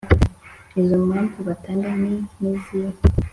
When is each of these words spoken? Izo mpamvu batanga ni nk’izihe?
Izo 0.81 0.95
mpamvu 1.07 1.37
batanga 1.47 1.89
ni 2.01 2.13
nk’izihe? 2.37 2.91